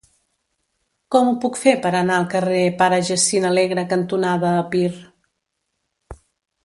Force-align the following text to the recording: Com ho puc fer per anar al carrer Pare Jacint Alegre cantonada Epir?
Com 1.15 1.27
ho 1.31 1.33
puc 1.43 1.59
fer 1.65 1.73
per 1.83 1.91
anar 1.99 2.15
al 2.21 2.25
carrer 2.31 2.63
Pare 2.79 2.99
Jacint 3.11 3.47
Alegre 3.51 3.85
cantonada 3.93 4.57
Epir? 4.63 4.91